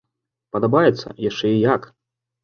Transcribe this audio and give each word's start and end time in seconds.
Падабаецца, 0.55 1.13
яшчэ 1.29 1.51
і 1.57 1.59
як! 1.73 1.81